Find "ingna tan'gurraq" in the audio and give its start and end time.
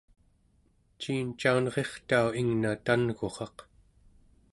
2.41-3.67